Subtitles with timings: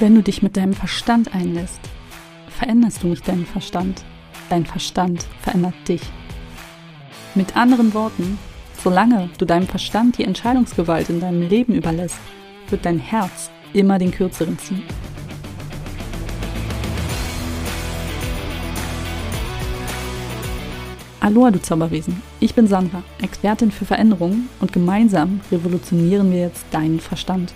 [0.00, 1.78] Wenn du dich mit deinem Verstand einlässt,
[2.48, 4.02] veränderst du nicht deinen Verstand.
[4.48, 6.00] Dein Verstand verändert dich.
[7.34, 8.38] Mit anderen Worten,
[8.82, 12.18] solange du deinem Verstand die Entscheidungsgewalt in deinem Leben überlässt,
[12.70, 14.84] wird dein Herz immer den kürzeren ziehen.
[21.20, 22.22] Aloha, du Zauberwesen.
[22.40, 27.52] Ich bin Sandra, Expertin für Veränderungen und gemeinsam revolutionieren wir jetzt deinen Verstand.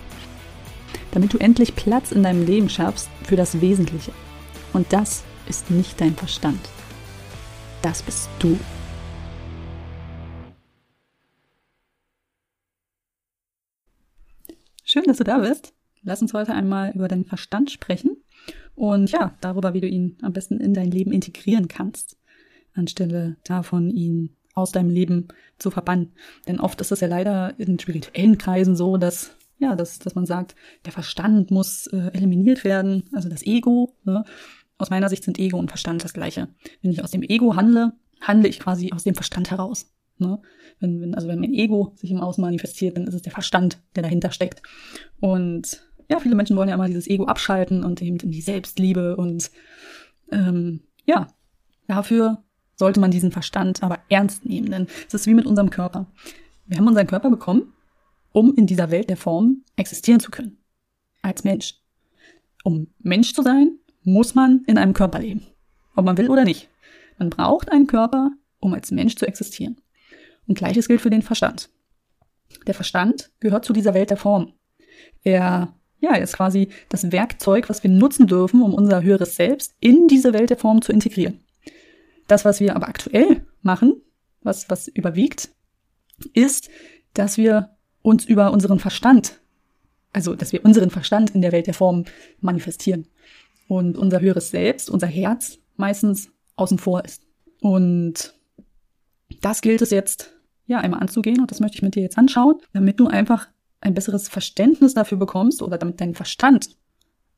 [1.15, 4.11] Damit du endlich Platz in deinem Leben schaffst für das Wesentliche.
[4.73, 6.59] Und das ist nicht dein Verstand.
[7.81, 8.59] Das bist du.
[14.83, 15.73] Schön, dass du da bist.
[16.03, 18.17] Lass uns heute einmal über deinen Verstand sprechen
[18.75, 22.17] und ja, darüber, wie du ihn am besten in dein Leben integrieren kannst
[22.75, 26.13] anstelle davon, ihn aus deinem Leben zu verbannen.
[26.47, 29.35] Denn oft ist es ja leider in spirituellen Kreisen so, dass
[29.65, 30.55] ja, dass, dass man sagt,
[30.85, 33.95] der Verstand muss äh, eliminiert werden, also das Ego.
[34.03, 34.23] Ne?
[34.77, 36.49] Aus meiner Sicht sind Ego und Verstand das gleiche.
[36.81, 39.91] Wenn ich aus dem Ego handle, handle ich quasi aus dem Verstand heraus.
[40.17, 40.39] Ne?
[40.79, 43.81] Wenn, wenn, also wenn mein Ego sich im Außen manifestiert, dann ist es der Verstand,
[43.95, 44.61] der dahinter steckt.
[45.19, 49.15] Und ja, viele Menschen wollen ja immer dieses Ego abschalten und eben in die Selbstliebe
[49.17, 49.49] und
[50.31, 51.27] ähm, ja,
[51.87, 52.43] dafür
[52.75, 56.07] sollte man diesen Verstand aber ernst nehmen, denn es ist wie mit unserem Körper.
[56.67, 57.73] Wir haben unseren Körper bekommen,
[58.35, 60.57] um in dieser Welt der Form existieren zu können.
[61.21, 61.75] Als Mensch.
[62.65, 65.47] Um Mensch zu sein, muss man in einem Körper leben.
[65.95, 66.67] Ob man will oder nicht.
[67.17, 69.79] Man braucht einen Körper, um als Mensch zu existieren.
[70.47, 71.69] Und gleiches gilt für den Verstand.
[72.67, 74.51] Der Verstand gehört zu dieser Welt der Form.
[75.23, 80.09] Er, ja, ist quasi das Werkzeug, was wir nutzen dürfen, um unser höheres Selbst in
[80.09, 81.39] diese Welt der Form zu integrieren.
[82.27, 84.01] Das, was wir aber aktuell machen,
[84.41, 85.51] was, was überwiegt,
[86.33, 86.69] ist,
[87.13, 87.74] dass wir
[88.05, 89.39] uns über unseren Verstand,
[90.13, 92.05] also dass wir unseren Verstand in der Welt der Form
[92.39, 93.07] manifestieren
[93.67, 97.23] und unser höheres Selbst, unser Herz meistens außen vor ist.
[97.61, 98.35] Und
[99.41, 100.33] das gilt es jetzt
[100.67, 103.47] ja einmal anzugehen und das möchte ich mit dir jetzt anschauen, damit du einfach
[103.81, 106.69] ein besseres Verständnis dafür bekommst oder damit dein Verstand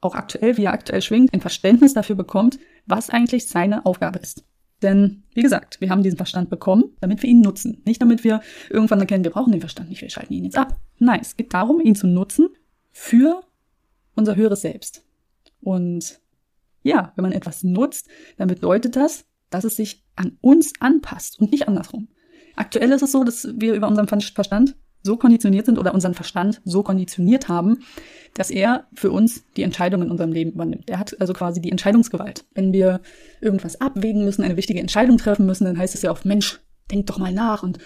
[0.02, 4.44] auch aktuell, wie er aktuell schwingt, ein Verständnis dafür bekommt, was eigentlich seine Aufgabe ist.
[4.82, 7.82] Denn, wie gesagt, wir haben diesen Verstand bekommen, damit wir ihn nutzen.
[7.86, 10.80] Nicht damit wir irgendwann erkennen, wir brauchen den Verstand nicht, wir schalten ihn jetzt ab.
[11.00, 12.50] Nein, es geht darum, ihn zu nutzen
[12.92, 13.42] für
[14.16, 15.04] unser höheres Selbst.
[15.62, 16.20] Und
[16.84, 18.08] ja, wenn man etwas nutzt,
[18.38, 22.08] dann bedeutet das, dass es sich an uns anpasst und nicht andersrum.
[22.56, 26.62] Aktuell ist es so, dass wir über unseren Verstand so konditioniert sind oder unseren Verstand
[26.66, 27.80] so konditioniert haben,
[28.34, 30.90] dass er für uns die Entscheidung in unserem Leben übernimmt.
[30.90, 32.46] Er hat also quasi die Entscheidungsgewalt.
[32.54, 33.02] Wenn wir
[33.42, 36.60] irgendwas abwägen müssen, eine wichtige Entscheidung treffen müssen, dann heißt es ja oft, Mensch,
[36.92, 37.80] denk doch mal nach und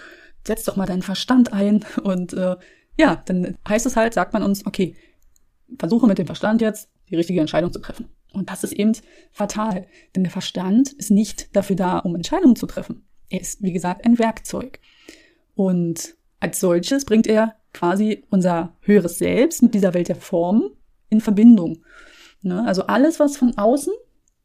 [0.45, 1.85] setz doch mal deinen Verstand ein.
[2.03, 2.55] Und äh,
[2.97, 4.95] ja, dann heißt es halt, sagt man uns, okay,
[5.77, 8.09] versuche mit dem Verstand jetzt die richtige Entscheidung zu treffen.
[8.33, 8.93] Und das ist eben
[9.31, 13.05] fatal, denn der Verstand ist nicht dafür da, um Entscheidungen zu treffen.
[13.29, 14.79] Er ist, wie gesagt, ein Werkzeug.
[15.53, 20.71] Und als solches bringt er quasi unser höheres Selbst mit dieser Welt der Form
[21.09, 21.83] in Verbindung.
[22.41, 22.65] Ne?
[22.65, 23.93] Also alles, was von außen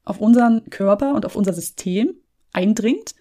[0.05, 2.15] auf unseren Körper und auf unser System
[2.53, 3.15] eindringt,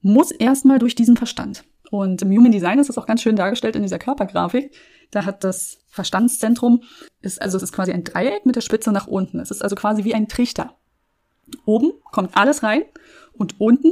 [0.00, 1.64] muss erstmal durch diesen Verstand.
[1.90, 4.74] Und im Human Design ist das auch ganz schön dargestellt in dieser Körpergrafik.
[5.10, 6.82] Da hat das Verstandszentrum,
[7.20, 9.38] ist, also es ist quasi ein Dreieck mit der Spitze nach unten.
[9.40, 10.74] Es ist also quasi wie ein Trichter.
[11.66, 12.82] Oben kommt alles rein
[13.34, 13.90] und unten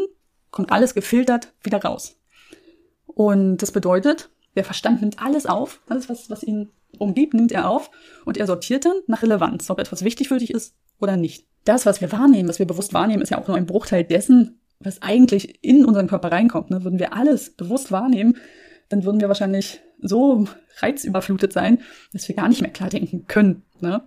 [0.51, 2.20] kommt alles gefiltert wieder raus.
[3.21, 7.69] Und das bedeutet, der Verstand nimmt alles auf, alles, was, was ihn umgibt, nimmt er
[7.69, 7.91] auf
[8.25, 11.47] und er sortiert dann nach Relevanz, ob etwas wichtig für dich ist oder nicht.
[11.67, 14.63] Das, was wir wahrnehmen, was wir bewusst wahrnehmen, ist ja auch nur ein Bruchteil dessen,
[14.79, 16.71] was eigentlich in unseren Körper reinkommt.
[16.71, 16.83] Ne?
[16.83, 18.39] Würden wir alles bewusst wahrnehmen,
[18.89, 20.47] dann würden wir wahrscheinlich so
[20.79, 21.83] reizüberflutet sein,
[22.15, 23.65] dass wir gar nicht mehr klar denken können.
[23.81, 24.03] Ne?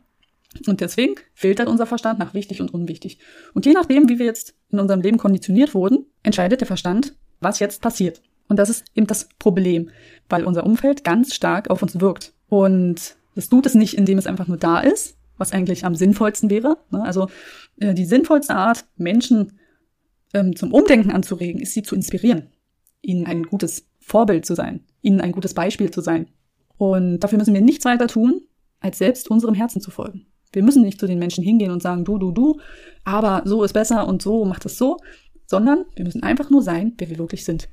[0.66, 3.20] Und deswegen filtert unser Verstand nach wichtig und unwichtig.
[3.54, 7.60] Und je nachdem, wie wir jetzt in unserem Leben konditioniert wurden, entscheidet der Verstand, was
[7.60, 8.20] jetzt passiert.
[8.48, 9.90] Und das ist eben das Problem,
[10.30, 12.34] weil unser Umfeld ganz stark auf uns wirkt.
[12.50, 16.50] Und das tut es nicht, indem es einfach nur da ist, was eigentlich am sinnvollsten
[16.50, 16.78] wäre.
[16.92, 17.04] Ne?
[17.04, 17.30] Also
[17.80, 19.60] äh, die sinnvollste Art, Menschen
[20.34, 22.50] ähm, zum Umdenken anzuregen, ist sie zu inspirieren,
[23.02, 26.28] ihnen ein gutes Vorbild zu sein, ihnen ein gutes Beispiel zu sein.
[26.78, 28.42] Und dafür müssen wir nichts weiter tun,
[28.80, 30.26] als selbst unserem Herzen zu folgen.
[30.52, 32.60] Wir müssen nicht zu den Menschen hingehen und sagen, du, du, du,
[33.04, 34.98] aber so ist besser und so macht es so,
[35.48, 37.70] sondern wir müssen einfach nur sein, wer wir wirklich sind.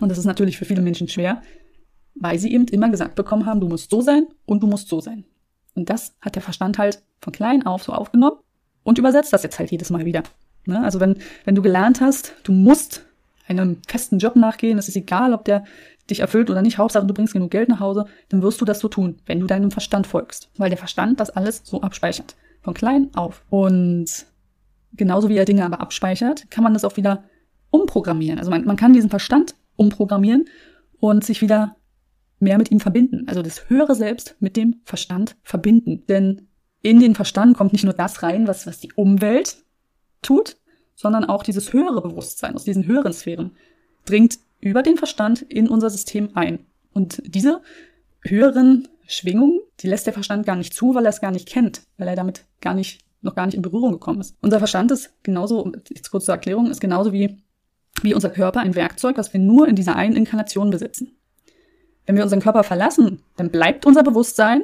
[0.00, 1.42] Und das ist natürlich für viele Menschen schwer,
[2.14, 5.00] weil sie eben immer gesagt bekommen haben, du musst so sein und du musst so
[5.00, 5.24] sein.
[5.74, 8.36] Und das hat der Verstand halt von klein auf so aufgenommen
[8.82, 10.22] und übersetzt das jetzt halt jedes Mal wieder.
[10.66, 10.82] Ne?
[10.82, 13.04] Also wenn, wenn du gelernt hast, du musst
[13.48, 15.64] einem festen Job nachgehen, es ist egal, ob der
[16.10, 18.80] dich erfüllt oder nicht, Hauptsache du bringst genug Geld nach Hause, dann wirst du das
[18.80, 20.50] so tun, wenn du deinem Verstand folgst.
[20.56, 22.34] Weil der Verstand das alles so abspeichert.
[22.62, 23.44] Von klein auf.
[23.50, 24.26] Und
[24.94, 27.24] genauso wie er Dinge aber abspeichert, kann man das auch wieder
[27.70, 28.38] umprogrammieren.
[28.38, 30.46] Also man, man kann diesen Verstand umprogrammieren
[30.98, 31.76] und sich wieder
[32.38, 33.28] mehr mit ihm verbinden.
[33.28, 36.04] Also das höhere Selbst mit dem Verstand verbinden.
[36.08, 36.48] Denn
[36.82, 39.58] in den Verstand kommt nicht nur das rein, was, was die Umwelt
[40.20, 40.56] tut,
[40.94, 43.56] sondern auch dieses höhere Bewusstsein aus diesen höheren Sphären
[44.04, 46.66] dringt über den Verstand in unser System ein.
[46.92, 47.62] Und diese
[48.20, 51.82] höheren Schwingungen, die lässt der Verstand gar nicht zu, weil er es gar nicht kennt,
[51.96, 54.36] weil er damit gar nicht, noch gar nicht in Berührung gekommen ist.
[54.40, 57.42] Unser Verstand ist genauso, jetzt kurz zur Erklärung, ist genauso wie,
[58.04, 61.16] wie unser Körper ein Werkzeug, das wir nur in dieser einen Inkarnation besitzen.
[62.06, 64.62] Wenn wir unseren Körper verlassen, dann bleibt unser Bewusstsein,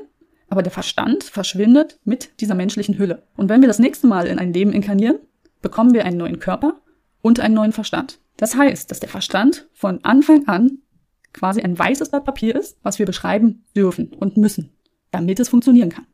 [0.49, 3.23] aber der Verstand verschwindet mit dieser menschlichen Hülle.
[3.37, 5.19] Und wenn wir das nächste Mal in ein Leben inkarnieren,
[5.63, 6.81] bekommen wir einen neuen Körper
[7.21, 8.19] und einen neuen Verstand.
[8.37, 10.79] Das heißt, dass der Verstand von Anfang an
[11.33, 14.71] quasi ein weißes Blatt Papier ist, was wir beschreiben dürfen und müssen,
[15.11, 16.07] damit es funktionieren kann.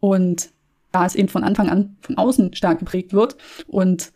[0.00, 0.50] Und
[0.92, 3.36] da es eben von Anfang an von außen stark geprägt wird
[3.66, 4.12] und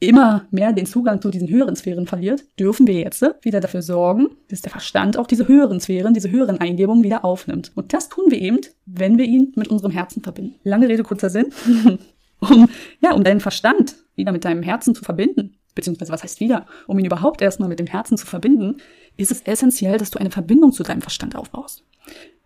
[0.00, 4.28] immer mehr den Zugang zu diesen höheren Sphären verliert, dürfen wir jetzt wieder dafür sorgen,
[4.48, 7.72] dass der Verstand auch diese höheren Sphären, diese höheren Eingebungen wieder aufnimmt.
[7.74, 10.54] Und das tun wir eben, wenn wir ihn mit unserem Herzen verbinden.
[10.62, 11.46] Lange Rede, kurzer Sinn.
[12.40, 12.68] um,
[13.00, 16.98] ja, um deinen Verstand wieder mit deinem Herzen zu verbinden, beziehungsweise was heißt wieder, um
[16.98, 18.76] ihn überhaupt erstmal mit dem Herzen zu verbinden,
[19.16, 21.84] ist es essentiell, dass du eine Verbindung zu deinem Verstand aufbaust.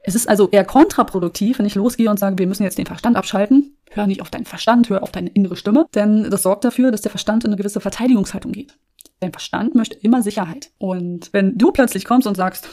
[0.03, 3.17] Es ist also eher kontraproduktiv, wenn ich losgehe und sage, wir müssen jetzt den Verstand
[3.17, 3.72] abschalten.
[3.95, 7.03] Hör nicht auf deinen Verstand, hör auf deine innere Stimme, denn das sorgt dafür, dass
[7.03, 8.79] der Verstand in eine gewisse Verteidigungshaltung geht.
[9.21, 10.71] Dein Verstand möchte immer Sicherheit.
[10.79, 12.69] Und wenn du plötzlich kommst und sagst,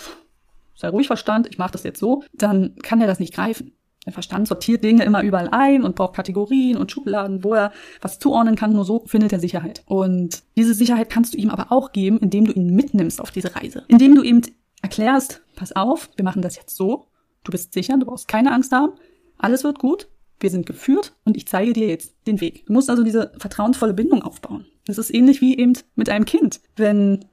[0.75, 3.73] sei ruhig Verstand, ich mache das jetzt so, dann kann er das nicht greifen.
[4.05, 8.17] Der Verstand sortiert Dinge immer überall ein und braucht Kategorien und Schubladen, wo er was
[8.17, 8.71] zuordnen kann.
[8.71, 9.83] Nur so findet er Sicherheit.
[9.85, 13.55] Und diese Sicherheit kannst du ihm aber auch geben, indem du ihn mitnimmst auf diese
[13.55, 13.83] Reise.
[13.89, 14.41] Indem du ihm
[14.81, 17.07] erklärst, pass auf, wir machen das jetzt so.
[17.43, 18.93] Du bist sicher, du brauchst keine Angst haben.
[19.37, 20.07] Alles wird gut.
[20.39, 22.65] Wir sind geführt und ich zeige dir jetzt den Weg.
[22.65, 24.65] Du musst also diese vertrauensvolle Bindung aufbauen.
[24.85, 26.61] Das ist ähnlich wie eben mit einem Kind.
[26.75, 27.25] Wenn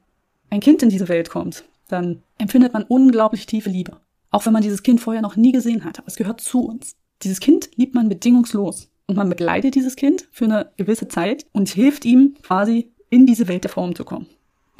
[0.49, 3.97] ein Kind in diese Welt kommt, dann empfindet man unglaublich tiefe Liebe.
[4.29, 6.95] Auch wenn man dieses Kind vorher noch nie gesehen hat, aber es gehört zu uns.
[7.23, 8.89] Dieses Kind liebt man bedingungslos.
[9.07, 13.47] Und man begleitet dieses Kind für eine gewisse Zeit und hilft ihm quasi in diese
[13.47, 14.27] Welt der Form zu kommen.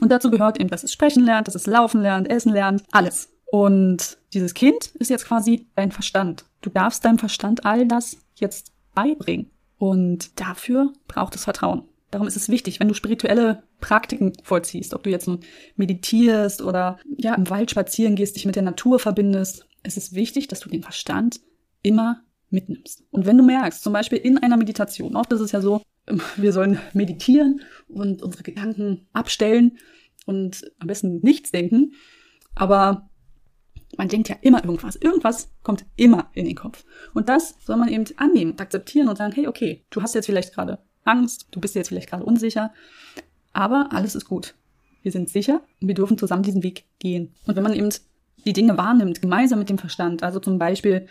[0.01, 3.29] Und dazu gehört eben, dass es sprechen lernt, dass es laufen lernt, essen lernt, alles.
[3.49, 6.43] Und dieses Kind ist jetzt quasi dein Verstand.
[6.61, 9.51] Du darfst deinem Verstand all das jetzt beibringen.
[9.77, 11.83] Und dafür braucht es Vertrauen.
[12.09, 15.41] Darum ist es wichtig, wenn du spirituelle Praktiken vollziehst, ob du jetzt nun
[15.75, 20.47] meditierst oder ja im Wald spazieren gehst, dich mit der Natur verbindest, es ist wichtig,
[20.47, 21.41] dass du den Verstand
[21.81, 23.03] immer mitnimmst.
[23.11, 25.81] Und wenn du merkst, zum Beispiel in einer Meditation, oft ist es ja so,
[26.37, 29.77] wir sollen meditieren und unsere Gedanken abstellen
[30.25, 31.93] und am besten nichts denken,
[32.55, 33.09] aber
[33.97, 34.95] man denkt ja immer irgendwas.
[34.95, 36.85] Irgendwas kommt immer in den Kopf.
[37.13, 40.53] Und das soll man eben annehmen akzeptieren und sagen, hey, okay, du hast jetzt vielleicht
[40.53, 42.73] gerade Angst, du bist jetzt vielleicht gerade unsicher,
[43.53, 44.55] aber alles ist gut.
[45.01, 47.33] Wir sind sicher und wir dürfen zusammen diesen Weg gehen.
[47.45, 47.89] Und wenn man eben
[48.45, 51.07] die Dinge wahrnimmt, gemeinsam mit dem Verstand, also zum Beispiel,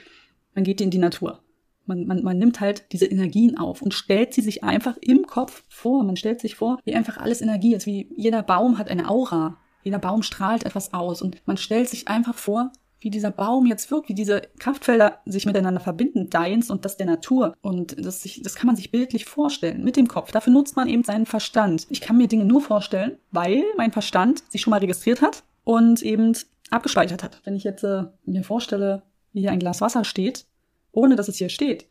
[0.54, 1.42] man geht in die Natur.
[1.86, 5.62] Man, man, man nimmt halt diese Energien auf und stellt sie sich einfach im Kopf
[5.68, 6.02] vor.
[6.02, 9.58] Man stellt sich vor, wie einfach alles Energie ist, wie jeder Baum hat eine Aura.
[9.86, 13.88] Jeder Baum strahlt etwas aus und man stellt sich einfach vor, wie dieser Baum jetzt
[13.92, 17.54] wirkt, wie diese Kraftfelder sich miteinander verbinden, deins und das der Natur.
[17.60, 20.32] Und das, sich, das kann man sich bildlich vorstellen mit dem Kopf.
[20.32, 21.86] Dafür nutzt man eben seinen Verstand.
[21.88, 26.02] Ich kann mir Dinge nur vorstellen, weil mein Verstand sich schon mal registriert hat und
[26.02, 26.36] eben
[26.70, 27.40] abgespeichert hat.
[27.44, 30.46] Wenn ich jetzt äh, mir vorstelle, wie hier ein Glas Wasser steht,
[30.90, 31.86] ohne dass es hier steht,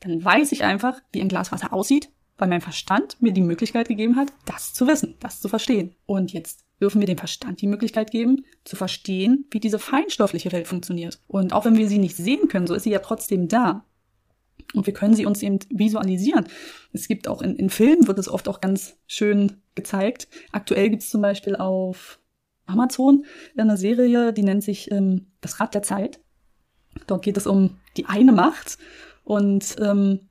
[0.00, 3.88] dann weiß ich einfach, wie ein Glas Wasser aussieht, weil mein Verstand mir die Möglichkeit
[3.88, 5.94] gegeben hat, das zu wissen, das zu verstehen.
[6.06, 10.68] Und jetzt dürfen wir dem Verstand die Möglichkeit geben, zu verstehen, wie diese feinstoffliche Welt
[10.68, 11.18] funktioniert.
[11.26, 13.86] Und auch wenn wir sie nicht sehen können, so ist sie ja trotzdem da.
[14.74, 16.44] Und wir können sie uns eben visualisieren.
[16.92, 20.28] Es gibt auch in, in Filmen, wird es oft auch ganz schön gezeigt.
[20.52, 22.20] Aktuell gibt es zum Beispiel auf
[22.66, 23.24] Amazon
[23.56, 26.20] eine Serie, die nennt sich ähm, Das Rad der Zeit.
[27.06, 28.76] Dort geht es um die eine Macht.
[29.22, 30.28] Und ähm,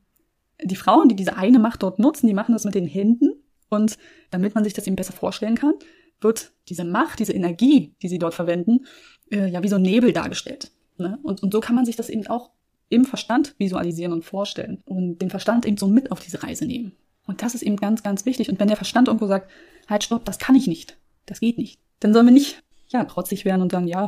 [0.62, 3.44] die Frauen, die diese eine Macht dort nutzen, die machen das mit den Händen.
[3.70, 3.98] Und
[4.30, 5.74] damit man sich das eben besser vorstellen kann,
[6.24, 8.86] wird diese Macht, diese Energie, die sie dort verwenden,
[9.32, 10.72] äh, ja wie so ein Nebel dargestellt.
[10.98, 11.20] Ne?
[11.24, 12.52] Und, und so kann man sich das eben auch
[12.90, 16.94] im Verstand visualisieren und vorstellen und den Verstand eben so mit auf diese Reise nehmen.
[17.26, 18.50] Und das ist eben ganz, ganz wichtig.
[18.50, 19.50] Und wenn der Verstand irgendwo sagt,
[19.88, 23.46] halt, stopp, das kann ich nicht, das geht nicht, dann sollen wir nicht, ja, trotzig
[23.46, 24.08] werden und sagen, ja,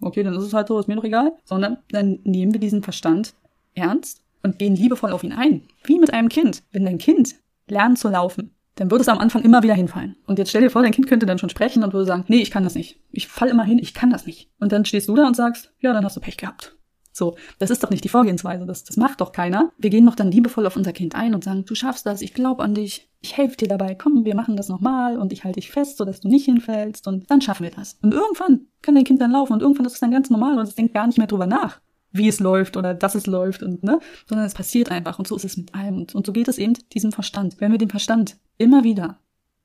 [0.00, 2.82] okay, dann ist es halt so, ist mir doch egal, sondern dann nehmen wir diesen
[2.82, 3.34] Verstand
[3.74, 5.62] ernst und gehen liebevoll auf ihn ein.
[5.84, 6.62] Wie mit einem Kind.
[6.72, 7.36] Wenn dein Kind
[7.68, 10.16] lernt zu laufen, dann würde es am Anfang immer wieder hinfallen.
[10.26, 12.40] Und jetzt stell dir vor, dein Kind könnte dann schon sprechen und würde sagen, nee,
[12.42, 13.00] ich kann das nicht.
[13.10, 14.50] Ich fall immer hin, ich kann das nicht.
[14.60, 16.76] Und dann stehst du da und sagst, ja, dann hast du Pech gehabt.
[17.16, 19.72] So, das ist doch nicht die Vorgehensweise, das, das macht doch keiner.
[19.78, 22.34] Wir gehen noch dann liebevoll auf unser Kind ein und sagen, du schaffst das, ich
[22.34, 25.58] glaube an dich, ich helfe dir dabei, komm, wir machen das nochmal und ich halte
[25.58, 27.98] dich fest, sodass du nicht hinfällst und dann schaffen wir das.
[28.02, 30.68] Und irgendwann kann dein Kind dann laufen und irgendwann ist es dann ganz normal und
[30.68, 31.80] es denkt gar nicht mehr drüber nach,
[32.12, 35.36] wie es läuft oder dass es läuft und, ne, sondern es passiert einfach und so
[35.36, 37.56] ist es mit allem und, so geht es eben diesem Verstand.
[37.60, 39.18] Wenn wir dem Verstand immer wieder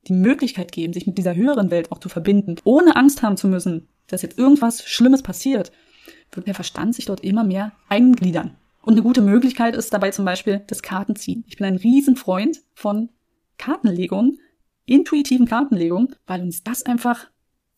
[0.07, 3.48] die Möglichkeit geben, sich mit dieser höheren Welt auch zu verbinden, ohne Angst haben zu
[3.48, 5.71] müssen, dass jetzt irgendwas Schlimmes passiert,
[6.31, 8.55] wird der Verstand sich dort immer mehr eingliedern.
[8.81, 11.43] Und eine gute Möglichkeit ist dabei zum Beispiel das Kartenziehen.
[11.48, 13.10] Ich bin ein Riesenfreund von
[13.57, 14.39] Kartenlegung,
[14.86, 17.27] intuitiven Kartenlegung, weil uns das einfach,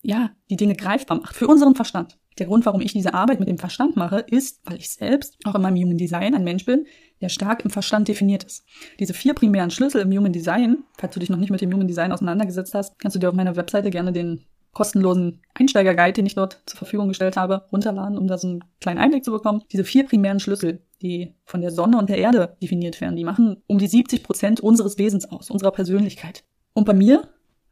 [0.02, 1.36] ja, die Dinge greifbar macht.
[1.36, 2.18] Für unseren Verstand.
[2.40, 5.56] Der Grund, warum ich diese Arbeit mit dem Verstand mache, ist, weil ich selbst auch
[5.56, 6.86] in meinem Human Design ein Mensch bin,
[7.22, 8.66] der stark im Verstand definiert ist.
[9.00, 11.88] Diese vier primären Schlüssel im Human Design, falls du dich noch nicht mit dem Human
[11.88, 16.36] Design auseinandergesetzt hast, kannst du dir auf meiner Webseite gerne den kostenlosen Einsteigerguide, den ich
[16.36, 19.62] dort zur Verfügung gestellt habe, runterladen, um da so einen kleinen Einblick zu bekommen.
[19.72, 23.62] Diese vier primären Schlüssel, die von der Sonne und der Erde definiert werden, die machen
[23.68, 26.44] um die 70 Prozent unseres Wesens aus, unserer Persönlichkeit.
[26.74, 27.28] Und bei mir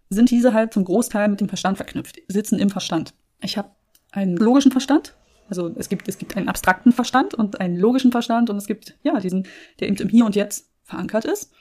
[0.09, 3.13] sind diese halt zum Großteil mit dem Verstand verknüpft, sitzen im Verstand.
[3.41, 3.71] Ich habe
[4.11, 5.15] einen logischen Verstand,
[5.49, 8.95] also es gibt, es gibt einen abstrakten Verstand und einen logischen Verstand und es gibt,
[9.03, 9.45] ja, diesen,
[9.79, 11.51] der eben im Hier und Jetzt verankert ist.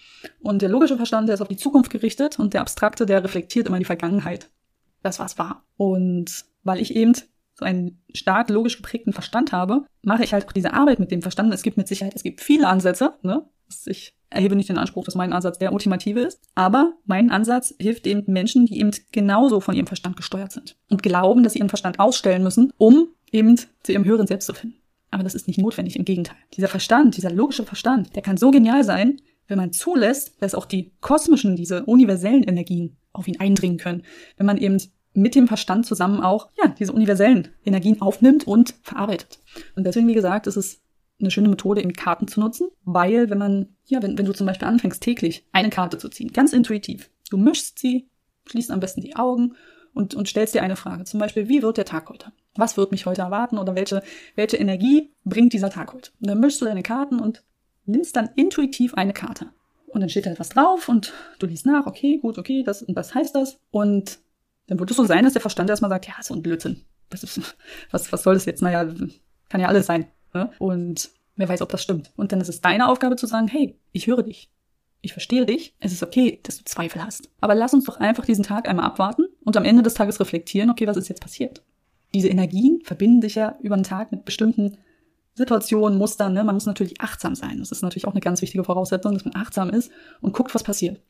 [0.41, 3.67] Und der logische Verstand, der ist auf die Zukunft gerichtet und der abstrakte, der reflektiert
[3.67, 4.49] immer die Vergangenheit
[5.03, 5.65] das, was war.
[5.77, 7.15] Und weil ich eben
[7.55, 11.53] so einen stark logisch geprägten Verstand habe, mache ich halt diese Arbeit mit dem Verstand.
[11.53, 13.15] Es gibt mit Sicherheit, es gibt viele Ansätze.
[13.23, 13.45] Ne?
[13.87, 18.07] Ich erhebe nicht den Anspruch, dass mein Ansatz der ultimative ist, aber mein Ansatz hilft
[18.07, 21.69] eben Menschen, die eben genauso von ihrem Verstand gesteuert sind und glauben, dass sie ihren
[21.69, 24.77] Verstand ausstellen müssen, um eben zu ihrem höheren Selbst zu finden.
[25.11, 26.37] Aber das ist nicht notwendig, im Gegenteil.
[26.55, 30.65] Dieser Verstand, dieser logische Verstand, der kann so genial sein, wenn man zulässt, dass auch
[30.65, 34.05] die kosmischen, diese universellen Energien auf ihn eindringen können.
[34.37, 34.79] Wenn man eben
[35.13, 39.41] mit dem Verstand zusammen auch, ja, diese universellen Energien aufnimmt und verarbeitet.
[39.75, 40.81] Und deswegen, wie gesagt, ist es
[41.21, 44.47] eine schöne Methode, eben Karten zu nutzen, weil wenn man, ja, wenn, wenn du zum
[44.47, 48.09] Beispiel anfängst, täglich eine Karte zu ziehen, ganz intuitiv, du mischst sie,
[48.47, 49.55] schließt am besten die Augen
[49.95, 51.05] und, und stellst dir eine Frage.
[51.05, 52.33] Zum Beispiel, wie wird der Tag heute?
[52.57, 54.03] Was wird mich heute erwarten oder welche,
[54.35, 56.11] welche Energie bringt dieser Tag heute?
[56.21, 57.45] Und dann mischst du deine Karten und
[57.87, 59.51] nimmst dann intuitiv eine Karte.
[59.89, 62.95] Und dann steht da etwas drauf und du liest nach, okay, gut, okay, das und
[62.95, 63.59] das heißt das.
[63.71, 64.21] Und
[64.69, 66.85] dann wird es so sein, dass der Verstand erstmal sagt, ja, so ein Blödsinn.
[67.11, 67.57] Was, ist,
[67.91, 68.63] was, was soll das jetzt?
[68.63, 68.87] Naja,
[69.49, 70.07] kann ja alles sein.
[70.35, 70.51] Ne?
[70.59, 72.13] Und wer weiß, ob das stimmt.
[72.17, 74.51] Und dann ist es deine Aufgabe zu sagen, hey, ich höre dich.
[75.03, 75.75] Ich verstehe dich.
[75.81, 77.31] Es ist okay, dass du Zweifel hast.
[77.41, 80.71] Aber lass uns doch einfach diesen Tag einmal abwarten und am Ende des Tages reflektieren,
[80.71, 81.63] okay, was ist jetzt passiert?
[82.15, 84.77] Diese Energien verbinden sich ja über den Tag mit bestimmten
[85.35, 86.35] Situationen, Mustern.
[86.35, 86.45] Ne?
[86.45, 87.59] Man muss natürlich achtsam sein.
[87.59, 90.65] Das ist natürlich auch eine ganz wichtige Voraussetzung, dass man achtsam ist und guckt, was
[90.65, 91.01] passiert.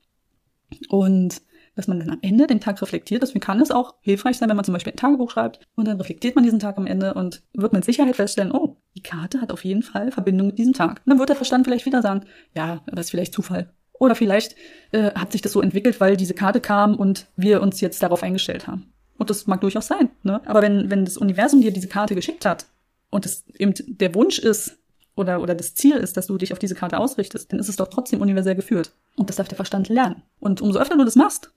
[0.88, 1.42] Und
[1.74, 3.22] dass man dann am Ende den Tag reflektiert.
[3.22, 5.96] Deswegen kann es auch hilfreich sein, wenn man zum Beispiel ein Tagebuch schreibt und dann
[5.96, 8.69] reflektiert man diesen Tag am Ende und wird mit Sicherheit feststellen, oh,
[9.00, 11.00] die Karte hat auf jeden Fall Verbindung mit diesem Tag.
[11.04, 13.70] Und dann wird der Verstand vielleicht wieder sagen, ja, das ist vielleicht Zufall.
[13.94, 14.56] Oder vielleicht
[14.92, 18.22] äh, hat sich das so entwickelt, weil diese Karte kam und wir uns jetzt darauf
[18.22, 18.92] eingestellt haben.
[19.18, 20.10] Und das mag durchaus sein.
[20.22, 20.40] Ne?
[20.46, 22.66] Aber wenn, wenn das Universum dir diese Karte geschickt hat
[23.10, 24.78] und es eben der Wunsch ist,
[25.16, 27.76] oder, oder das Ziel ist, dass du dich auf diese Karte ausrichtest, dann ist es
[27.76, 28.92] doch trotzdem universell geführt.
[29.16, 30.22] Und das darf der Verstand lernen.
[30.38, 31.50] Und umso öfter du das machst,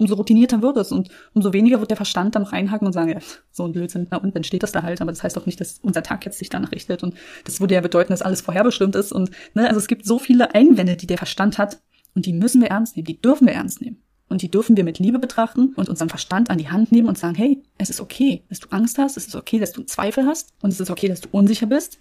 [0.00, 3.18] umso routinierter wird es und umso weniger wird der Verstand dann reinhaken und sagen, ja,
[3.52, 5.60] so ein Blödsinn, na und dann steht das da halt, aber das heißt doch nicht,
[5.60, 7.14] dass unser Tag jetzt sich danach richtet und
[7.44, 10.54] das würde ja bedeuten, dass alles vorherbestimmt ist und ne, also es gibt so viele
[10.54, 11.80] Einwände, die der Verstand hat
[12.14, 14.02] und die müssen wir ernst nehmen, die dürfen wir ernst nehmen.
[14.28, 17.18] Und die dürfen wir mit Liebe betrachten und unseren Verstand an die Hand nehmen und
[17.18, 20.24] sagen, hey, es ist okay, dass du Angst hast, es ist okay, dass du Zweifel
[20.24, 21.98] hast und es ist okay, dass du unsicher bist.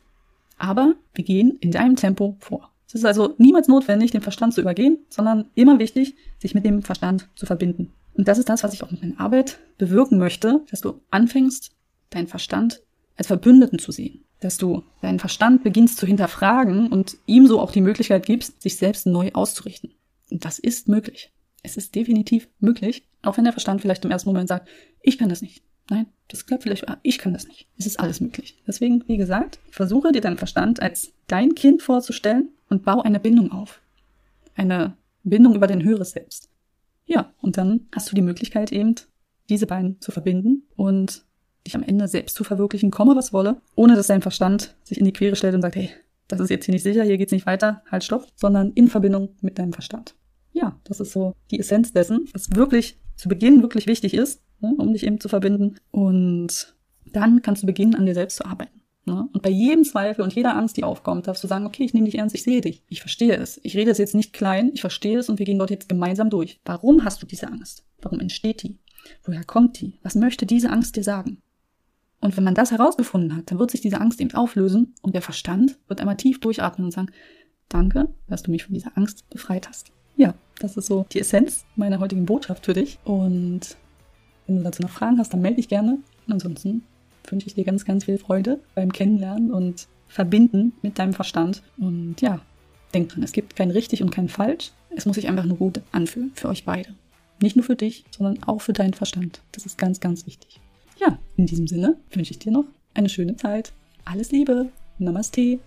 [0.59, 2.69] Aber wir gehen in deinem Tempo vor.
[2.89, 6.81] Es ist also niemals notwendig, den Verstand zu übergehen, sondern immer wichtig, sich mit dem
[6.81, 7.93] Verstand zu verbinden.
[8.15, 11.71] Und das ist das, was ich auch mit meiner Arbeit bewirken möchte, dass du anfängst,
[12.09, 12.81] deinen Verstand
[13.15, 14.25] als Verbündeten zu sehen.
[14.39, 18.77] Dass du deinen Verstand beginnst zu hinterfragen und ihm so auch die Möglichkeit gibst, sich
[18.77, 19.93] selbst neu auszurichten.
[20.31, 21.31] Und das ist möglich.
[21.61, 24.67] Es ist definitiv möglich, auch wenn der Verstand vielleicht im ersten Moment sagt,
[25.01, 25.63] ich kann das nicht.
[25.89, 27.67] Nein, das klappt vielleicht, ah, ich kann das nicht.
[27.77, 28.61] Es ist alles möglich.
[28.65, 33.51] Deswegen, wie gesagt, versuche dir deinen Verstand als dein Kind vorzustellen und bau eine Bindung
[33.51, 33.81] auf.
[34.55, 36.49] Eine Bindung über dein höheres Selbst.
[37.05, 38.95] Ja, und dann hast du die Möglichkeit eben,
[39.49, 41.25] diese beiden zu verbinden und
[41.65, 45.05] dich am Ende selbst zu verwirklichen, komme was wolle, ohne dass dein Verstand sich in
[45.05, 45.89] die Quere stellt und sagt, hey,
[46.27, 49.29] das ist jetzt hier nicht sicher, hier geht's nicht weiter, halt stopp, sondern in Verbindung
[49.41, 50.15] mit deinem Verstand.
[50.53, 54.73] Ja, das ist so die Essenz dessen, was wirklich zu Beginn wirklich wichtig ist, ne,
[54.77, 55.75] um dich eben zu verbinden.
[55.91, 56.75] Und
[57.11, 58.79] dann kannst du beginnen, an dir selbst zu arbeiten.
[59.05, 59.27] Ne?
[59.33, 62.05] Und bei jedem Zweifel und jeder Angst, die aufkommt, darfst du sagen, okay, ich nehme
[62.05, 63.59] dich ernst, ich sehe dich, ich verstehe es.
[63.63, 66.29] Ich rede es jetzt nicht klein, ich verstehe es und wir gehen dort jetzt gemeinsam
[66.29, 66.59] durch.
[66.65, 67.85] Warum hast du diese Angst?
[68.01, 68.77] Warum entsteht die?
[69.23, 69.99] Woher kommt die?
[70.03, 71.41] Was möchte diese Angst dir sagen?
[72.21, 75.21] Und wenn man das herausgefunden hat, dann wird sich diese Angst eben auflösen und der
[75.21, 77.11] Verstand wird einmal tief durchatmen und sagen,
[77.69, 79.91] danke, dass du mich von dieser Angst befreit hast.
[80.17, 82.99] Ja, das ist so die Essenz meiner heutigen Botschaft für dich.
[83.05, 83.77] Und
[84.47, 85.99] wenn du dazu noch Fragen hast, dann melde dich gerne.
[86.27, 86.83] Ansonsten
[87.31, 91.61] wünsche ich dir ganz, ganz viel Freude beim Kennenlernen und Verbinden mit deinem Verstand.
[91.77, 92.41] Und ja,
[92.93, 94.71] denk dran, es gibt kein richtig und kein falsch.
[94.89, 96.89] Es muss sich einfach nur gut anfühlen für euch beide.
[97.41, 99.41] Nicht nur für dich, sondern auch für deinen Verstand.
[99.51, 100.59] Das ist ganz, ganz wichtig.
[100.99, 103.71] Ja, in diesem Sinne wünsche ich dir noch eine schöne Zeit.
[104.03, 104.69] Alles Liebe.
[104.97, 105.59] Namaste.